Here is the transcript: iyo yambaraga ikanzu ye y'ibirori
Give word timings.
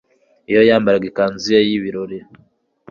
iyo 0.49 0.61
yambaraga 0.69 1.05
ikanzu 1.11 1.47
ye 1.53 1.59
y'ibirori 1.67 2.17